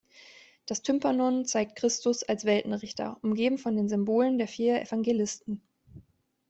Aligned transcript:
Das 0.65 0.81
Tympanon 0.81 1.45
zeigt 1.45 1.75
Christus 1.75 2.23
als 2.23 2.43
Weltenrichter, 2.45 3.19
umgeben 3.21 3.59
von 3.59 3.75
den 3.75 3.87
Symbolen 3.87 4.39
der 4.39 4.47
vier 4.47 4.81
Evangelisten. 4.81 5.61